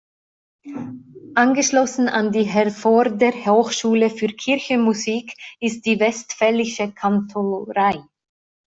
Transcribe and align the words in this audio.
Angeschlossen 1.35 2.09
an 2.09 2.31
die 2.31 2.45
Herforder 2.45 3.33
Hochschule 3.45 4.09
für 4.09 4.29
Kirchenmusik 4.29 5.31
ist 5.59 5.85
die 5.85 5.99
Westfälische 5.99 6.91
Kantorei. 6.91 8.03